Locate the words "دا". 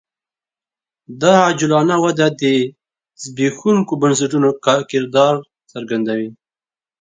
1.21-1.33